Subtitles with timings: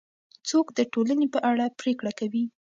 [0.49, 2.43] څوک د ټولنې په اړه پرېکړه کوي؟